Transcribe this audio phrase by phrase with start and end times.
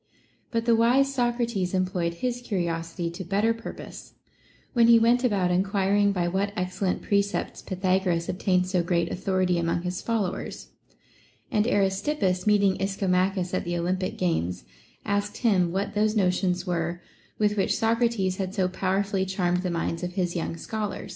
[0.49, 4.15] But the wise Socrates employed his curiosity to better purpose,
[4.73, 9.83] when he went about enquiring by what excellent precepts Pythagoras obtained so great authority among
[9.83, 10.69] his followers;
[11.51, 14.63] and Aris tippus, meeting Ischomachus at the Olympic games,
[15.05, 16.99] asked him what those notions were
[17.37, 21.09] with which Socrates had so powerfully charmed the minds of his young scholars;* Odyss.